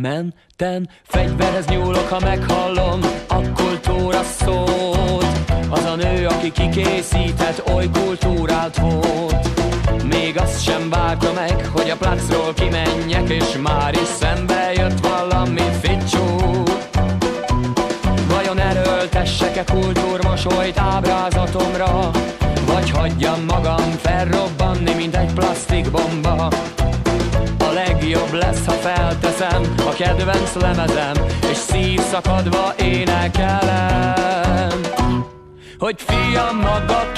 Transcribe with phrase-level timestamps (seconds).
[0.00, 5.26] Menten, fegyverhez nyúlok, ha meghallom a kultúra szót.
[5.68, 9.48] Az a nő, aki kikészített, oly kultúrált volt.
[10.04, 15.62] Még azt sem várta meg, hogy a placról kimenjek, és már is szembe jött valami
[15.80, 16.62] ficsú.
[18.28, 22.10] Vajon erőltessek-e kultúrmosolyt ábrázatomra,
[22.66, 25.47] vagy hagyjam magam felrobbanni, mint egy plastikbomba?
[29.98, 31.14] Kedvenc lemezem,
[31.50, 34.80] és szívszakadva énekelem.
[35.78, 37.17] Hogy fiam maga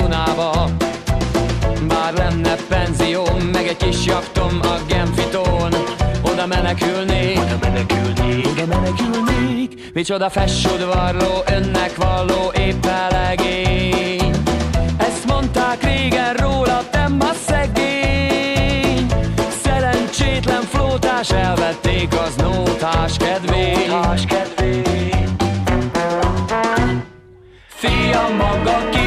[0.00, 0.68] Dunába.
[1.88, 5.72] Bár lenne penzióm, meg egy kis jaktom a Genfitón.
[6.22, 9.90] Oda menekülnék, oda menekülnék, oda menekülnék.
[9.94, 14.30] Micsoda fessudvarló, önnek valló épp elegény.
[14.98, 19.06] Ezt mondták régen róla, te ma szegény.
[19.62, 24.98] Szerencsétlen flótás elvették az nótás kedvét Nótás kedvét
[27.66, 28.97] Fia maga kifogta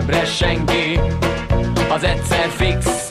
[0.00, 1.00] zsebre senki.
[1.88, 3.09] Az egyszer fix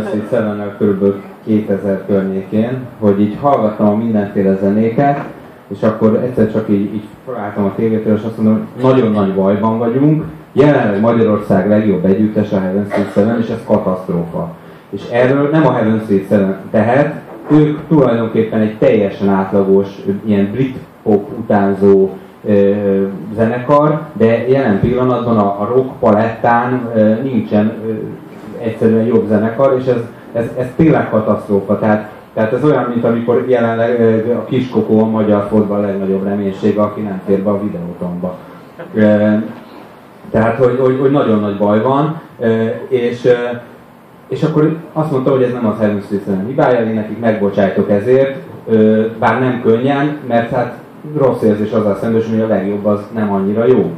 [0.00, 5.24] Heaven Street seven körülbelül 2000 környékén, hogy így hallgattam a mindenféle zenéket,
[5.68, 9.34] és akkor egyszer csak így, így felálltam a tévétől, és azt mondom, hogy nagyon nagy
[9.34, 14.54] bajban vagyunk, jelenleg Magyarország legjobb együttes a Heaven Street Seven, és ez katasztrófa.
[14.90, 17.14] És erről nem a Heaven Street Seven tehet,
[17.50, 19.88] ők tulajdonképpen egy teljesen átlagos,
[20.24, 22.10] ilyen brit pop utánzó
[22.44, 22.72] ö,
[23.34, 27.92] zenekar, de jelen pillanatban a, a rock palettán ö, nincsen ö,
[28.62, 30.00] egyszerűen jobb zenekar, és ez,
[30.32, 31.78] ez, ez tényleg katasztrófa.
[31.78, 34.00] Tehát, tehát ez olyan, mint amikor jelenleg
[34.36, 38.36] a kiskokó a magyar fotball legnagyobb reménysége, aki nem fér be a videótomba.
[40.30, 42.20] Tehát, hogy, hogy, hogy nagyon nagy baj van,
[42.88, 43.28] és,
[44.28, 48.36] és akkor azt mondta, hogy ez nem az Street Seven hibája, én nekik megbocsájtok ezért,
[49.18, 50.78] bár nem könnyen, mert hát
[51.16, 53.92] rossz érzés azzal szembesülni, hogy a legjobb az nem annyira jó.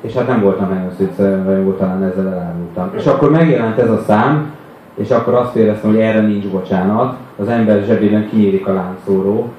[0.00, 2.90] És hát nem voltam Seven jó, talán ezzel elárultam.
[2.96, 4.52] És akkor megjelent ez a szám,
[4.94, 9.52] és akkor azt éreztem, hogy erre nincs bocsánat, az ember zsebében kinyílik a láncszóró,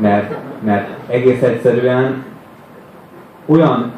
[0.00, 0.34] mert,
[0.64, 2.24] mert egész egyszerűen
[3.46, 3.92] olyan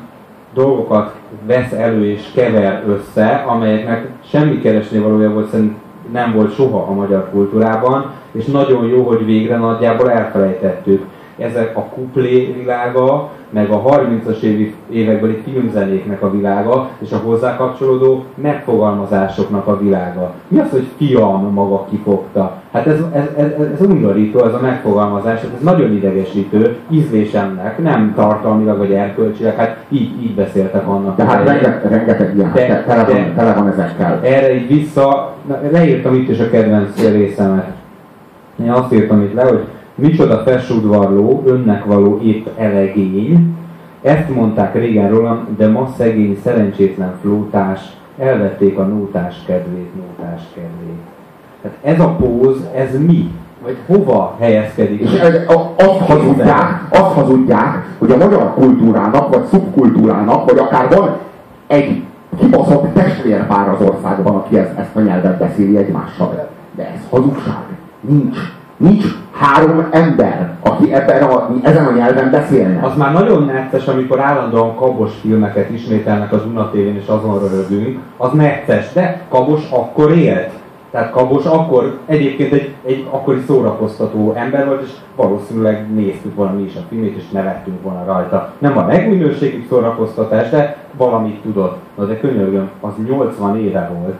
[0.55, 1.15] dolgokat
[1.47, 5.77] vesz elő és kever össze, amelyeknek semmi keresni valója volt, szerint
[6.13, 11.05] nem volt soha a magyar kultúrában, és nagyon jó, hogy végre nagyjából elfelejtettük.
[11.39, 17.57] Ezek a kuplé világa, meg a 30-as évi, évekbeli filmzenéknek a világa, és a hozzá
[17.57, 20.33] kapcsolódó megfogalmazásoknak a világa.
[20.49, 22.63] Mi az, hogy fiam maga kifogta?
[22.73, 28.13] Hát ez, ez, ez, ez undorító, ez a megfogalmazás, hát ez nagyon idegesítő, ízlésemnek, nem
[28.15, 31.17] tartalmilag vagy erkölcsileg, hát így, így beszéltek annak.
[31.17, 34.21] Tehát rengeteg, rengeteg ilyen, de, tele, van, tele van ezekkel.
[34.23, 37.67] Erre így vissza, na, leírtam itt is a kedvenc részemet.
[38.63, 39.65] Én azt írtam itt le, hogy
[40.01, 43.57] Micsoda felsudvarló, önnek való épp elegény.
[44.03, 47.81] Ezt mondták régen rólam, de ma szegény, szerencsétlen flótás,
[48.19, 51.01] elvették a nótás kedvét, nótás kedvét.
[51.63, 53.31] Tehát ez a póz, ez mi?
[53.63, 55.01] Vagy hova helyezkedik?
[55.01, 55.11] És
[55.77, 61.17] azt hazudják, azt hazudják, hogy a magyar kultúrának, vagy szubkultúrának, vagy akár van
[61.67, 62.03] egy
[62.39, 66.49] kibaszott testvérpár az országban, aki ezt, ezt a nyelvet beszéli egymással.
[66.75, 67.65] De ez hazugság.
[68.01, 68.39] Nincs.
[68.79, 72.87] Nincs három ember, aki ebben a, ezen a nyelven beszélne.
[72.87, 77.99] Az már nagyon necces, amikor állandóan kabos filmeket ismételnek az Unatévén, és azon röhögünk.
[78.17, 80.51] Az necces, de kabos akkor élt.
[80.91, 86.63] Tehát Kabos akkor egyébként egy, egy akkori szórakoztató ember volt, és valószínűleg néztük volna mi
[86.63, 88.53] is a filmét, és nevettünk volna rajta.
[88.59, 91.77] Nem a legminőségibb szórakoztatás, de valamit tudott.
[91.97, 94.17] Na de könyörgöm, az 80 éve volt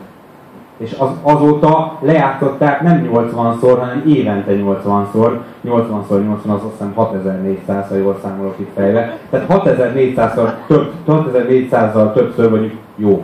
[0.79, 7.87] és az, azóta lejátszották nem 80-szor, hanem évente 80-szor, 80-szor 80 az azt hiszem 6400,
[7.87, 9.17] ha jól számolok itt fejbe.
[9.29, 13.23] Tehát 6400-szor több, 6400-zal többször vagyunk, jó,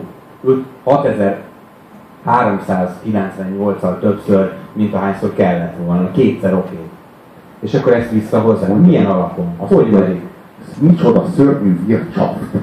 [2.26, 6.74] 6398-al többször, mint ahányszor kellett volna, kétszer oké.
[6.74, 6.88] Okay.
[7.60, 8.66] És akkor ezt visszahozzá.
[8.66, 9.46] Milyen alapon?
[9.58, 10.20] Azt hogy pedig?
[10.78, 12.54] Micsoda szörnyű vircsaft.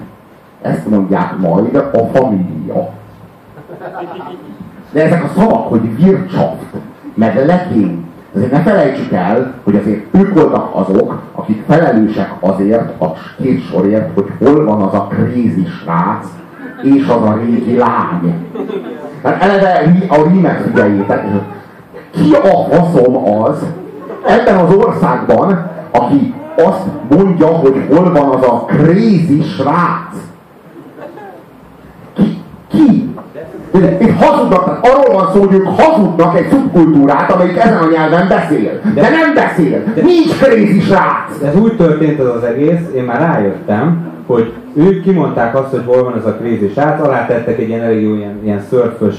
[0.61, 2.89] Ezt mondják majd a família.
[4.93, 6.65] De ezek a szavak, hogy vircsaft,
[7.13, 8.05] meg lekény,
[8.35, 14.13] azért ne felejtsük el, hogy azért ők voltak azok, akik felelősek azért a két sorért,
[14.13, 16.27] hogy hol van az a krízi srác,
[16.81, 18.33] és az a régi lány.
[19.21, 21.25] Tehát eleve a rímet figyeljétek.
[22.11, 23.65] Ki a faszom az
[24.25, 30.15] ebben az országban, aki azt mondja, hogy hol van az a crazy srác?
[32.13, 32.37] Ki?
[32.67, 33.13] Ki?
[33.73, 38.27] Itt hazudnak, tehát arról van szó, hogy ők hazudnak egy szubkultúrát, amelyik ezen a nyelven
[38.27, 38.79] beszél.
[38.93, 39.83] De, de nem beszél.
[39.95, 41.43] De, Nincs krézi srác.
[41.43, 46.03] Ez úgy történt ez az egész, én már rájöttem, hogy ők kimondták azt, hogy hol
[46.03, 49.15] van ez a krézi srác, alá tettek egy ilyen elég jó ilyen, ilyen szörfös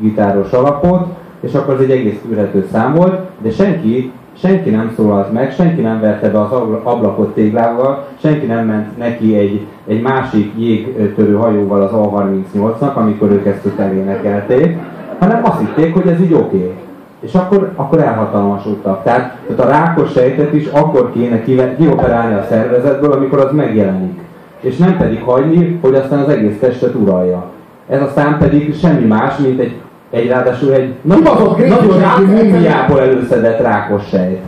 [0.00, 1.06] gitáros alapot,
[1.40, 5.80] és akkor az egy egész tűrhető szám volt, de senki senki nem szólalt meg, senki
[5.80, 6.50] nem verte be az
[6.82, 13.46] ablakot téglával, senki nem ment neki egy, egy másik jégtörő hajóval az A38-nak, amikor ők
[13.46, 14.76] ezt ott elénekelték,
[15.18, 16.56] hanem azt hitték, hogy ez így oké.
[16.56, 16.72] Okay.
[17.20, 19.02] És akkor, akkor elhatalmasodtak.
[19.02, 21.42] Tehát, tehát a rákos sejtet is akkor kéne
[21.76, 24.20] kioperálni a szervezetből, amikor az megjelenik.
[24.60, 27.44] És nem pedig hagyni, hogy aztán az egész testet uralja.
[27.88, 29.74] Ez a szám pedig semmi más, mint egy
[30.14, 31.22] egy ráadásul egy nagyon,
[31.68, 34.38] nagyon régi múmiából előszedett rákos sejt.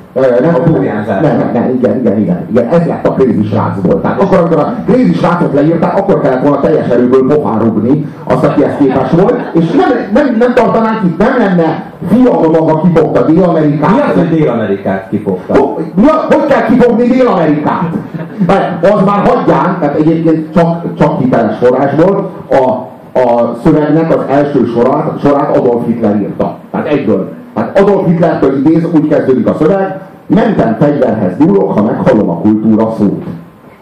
[0.40, 1.20] Nem, a burjánzás.
[1.20, 2.68] Nem, nem, nem, igen, igen, igen, igen.
[2.68, 4.00] Ez lett a Crazy srácból.
[4.00, 8.44] Tehát akkor, amikor a Crazy srácot leírták, akkor kellett volna teljes erőből pofán rugni azt,
[8.44, 13.22] aki ezt képes volt, és nem, nem, nem tartanánk itt, nem lenne fiam maga kifogta
[13.22, 13.90] Dél-Amerikát.
[13.90, 15.54] Mi az, hogy Dél-Amerikát kifogta?
[15.54, 15.84] Hogy,
[16.28, 17.90] hogy kell kifogni Dél-Amerikát?
[18.82, 22.94] Az már hagyján, tehát egyébként csak, csak hiteles forrásból, a
[23.66, 26.56] szövegnek az első sorát, sorát Adolf Hitler írta.
[26.70, 27.32] Tehát egyből.
[27.54, 32.94] Tehát Adolf Hitlertől idéz, úgy kezdődik a szöveg, mentem fegyverhez nyúlok, ha meghallom a kultúra
[32.98, 33.24] szót.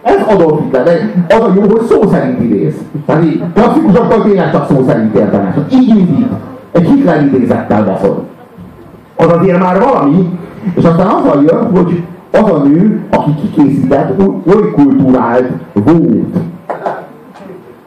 [0.02, 0.86] Ez Adolf Hitler,
[1.28, 2.74] az a jó, hogy szó szerint idéz.
[3.06, 5.54] Tehát így klasszikusoktól tényleg csak szó szerint érdemes.
[5.72, 6.32] Így indít.
[6.72, 8.24] Egy Hitler idézettel baszol.
[9.16, 10.38] Az azért már valami,
[10.74, 16.36] és aztán azzal jön, hogy az a nő, aki kikészített, oly kultúrált volt.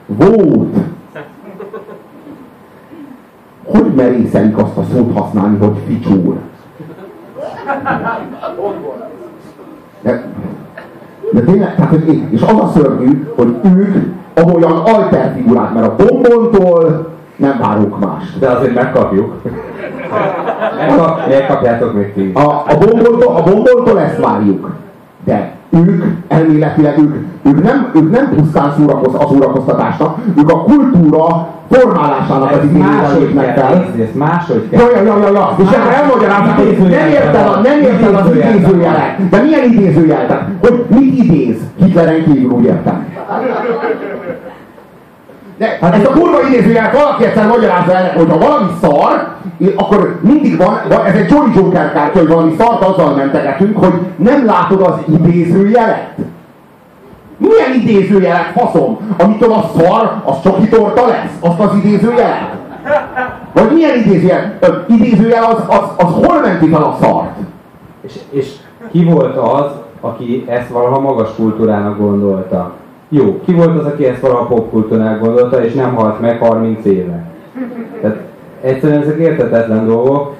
[0.05, 0.75] Volt
[3.67, 6.37] hogy merészelik azt a szót használni, hogy ficsúr?
[10.01, 10.25] De,
[11.31, 13.95] de tényleg, tehát, hogy, és az a szörnyű, hogy ők
[14.55, 18.37] olyan alterfigurák, mert a bombontól nem várunk más.
[18.39, 19.41] De azért megkapjuk.
[20.77, 22.31] Megkap, megkapjátok még ti.
[22.33, 24.75] A, a, bombontól, a bombontól ezt várjuk.
[25.23, 31.47] De ők elméletileg ők, ők, nem, ők nem pusztán szórakoz, a szórakoztatásnak, ők a kultúra
[31.71, 33.85] formálásának az igényével lépnek fel.
[34.01, 34.79] Ezt máshogy kell.
[34.79, 35.55] Ja, ja, ja, ja.
[35.57, 39.29] És akkor elmagyarázták, hogy nem érted, a, nem érted az idézőjelet.
[39.29, 40.43] De milyen idézőjelet?
[40.61, 41.57] Hogy mit idéz?
[41.79, 43.05] Hitleren kívül úgy értem.
[45.57, 49.35] De hát ezt a kurva idézőjelet valaki egyszer magyarázza el, hogy ha valami szar,
[49.75, 54.45] akkor mindig van, ez egy Jolly Joker kártya, hogy valami szart azzal mentegetünk, hogy nem
[54.45, 56.15] látod az idézőjelet.
[57.37, 59.15] Milyen idézőjelet, faszom?
[59.17, 61.31] Amitől a szar, az csoki torta lesz?
[61.39, 62.55] Azt az idézőjelet?
[63.53, 64.53] Vagy milyen idézőjel?
[64.59, 67.37] Ö, idézőjel az, az, az hol menti fel a szart?
[68.01, 68.51] És, és
[68.91, 69.71] ki volt az,
[70.01, 72.71] aki ezt valaha magas kultúrának gondolta?
[73.09, 77.23] Jó, ki volt az, aki ezt valaha popkultúrának gondolta, és nem halt meg 30 éve?
[78.01, 78.17] Tehát
[78.61, 80.35] egyszerűen ezek értetetlen dolgok,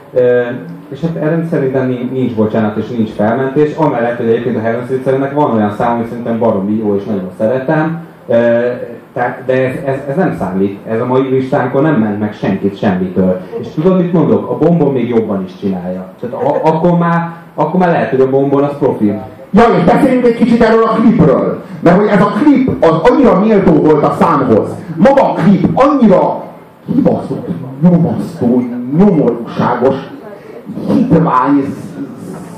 [0.90, 5.34] és hát erre szerintem nincs bocsánat és nincs felmentés, amellett, hogy egyébként a Heaven Street
[5.34, 8.06] van olyan szám, hogy szerintem baromi jó és nagyon szeretem,
[9.46, 13.42] de ez, ez, ez, nem számít, ez a mai listánkon nem ment meg senkit semmitől.
[13.60, 14.50] És tudod, mit mondok?
[14.50, 16.14] A bombon még jobban is csinálja.
[16.20, 19.26] Tehát a, akkor, már, akkor már lehet, hogy a bombon az profil.
[19.52, 21.64] Ja, és beszéljünk egy kicsit erről a klipről.
[21.80, 24.70] Mert hogy ez a klip az annyira méltó volt a számhoz.
[24.96, 26.44] Maga a klip annyira
[26.86, 27.48] kibaszott,
[27.82, 28.64] nyomasztó,
[28.98, 29.96] nyomorúságos,
[30.88, 31.76] hitvány,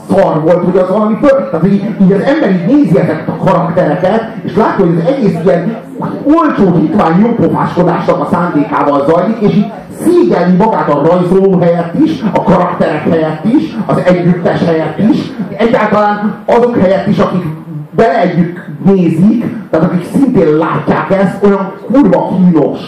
[0.09, 3.43] szar volt, hogy az valami föl, tehát így, így az ember így nézi ezeket a
[3.43, 5.77] karaktereket, és látja, hogy az egész ilyen
[6.23, 9.71] olcsó hitvány jópofáskodásnak a szándékával zajlik, és így
[10.03, 15.17] szégyelni magát a rajzoló helyett is, a karakterek helyett is, az együttes helyett is,
[15.57, 17.43] egyáltalán azok helyett is, akik
[17.91, 22.79] bele együtt nézik, tehát akik szintén látják ezt, olyan kurva kínos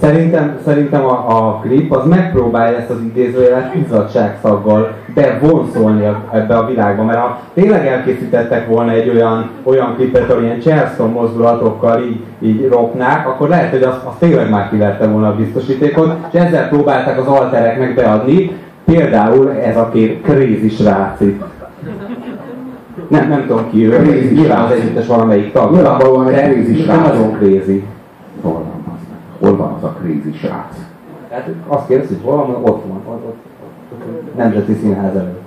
[0.00, 7.02] Szerintem, szerintem a, a klip az megpróbálja ezt az idézőjelet izzadságszaggal bevonszolni ebbe a világba,
[7.04, 12.68] mert ha tényleg elkészítettek volna egy olyan, olyan klipet, ahol ilyen Charleston mozdulatokkal így, így
[12.68, 17.18] ropnák, akkor lehet, hogy az, az tényleg már kiverte volna a biztosítékot, és ezzel próbálták
[17.18, 21.40] az altereknek beadni, például ez a két crazy sráci.
[23.08, 25.72] Nem, nem tudom ki ő, nyilván az együttes valamelyik tag.
[25.72, 26.96] Nyilvánvalóan egy crazy srác.
[26.96, 27.84] Nagyon crazy.
[28.42, 28.75] Szóval.
[29.86, 30.76] A crazy srác?
[31.30, 33.34] Hát azt kérdezik, hogy hol van, ott van, ott, ott, ott,
[33.92, 35.44] ott, Nemzeti Színház előtt.